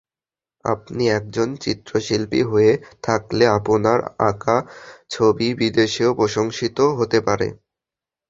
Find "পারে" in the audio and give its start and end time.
7.27-7.47